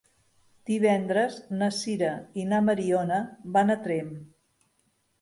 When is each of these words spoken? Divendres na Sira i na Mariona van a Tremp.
Divendres 0.71 1.37
na 1.59 1.69
Sira 1.81 2.11
i 2.45 2.49
na 2.55 2.65
Mariona 2.73 3.23
van 3.59 3.79
a 3.79 3.81
Tremp. 3.89 4.13